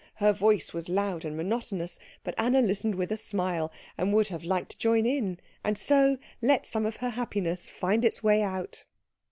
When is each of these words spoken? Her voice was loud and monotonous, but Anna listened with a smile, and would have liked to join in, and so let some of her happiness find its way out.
Her 0.15 0.33
voice 0.33 0.73
was 0.73 0.89
loud 0.89 1.23
and 1.25 1.37
monotonous, 1.37 1.99
but 2.23 2.33
Anna 2.35 2.59
listened 2.59 2.95
with 2.95 3.11
a 3.11 3.17
smile, 3.17 3.71
and 3.99 4.11
would 4.15 4.29
have 4.29 4.43
liked 4.43 4.71
to 4.71 4.77
join 4.79 5.05
in, 5.05 5.39
and 5.63 5.77
so 5.77 6.17
let 6.41 6.65
some 6.65 6.87
of 6.87 6.95
her 6.95 7.09
happiness 7.09 7.69
find 7.69 8.03
its 8.03 8.23
way 8.23 8.41
out. 8.41 8.85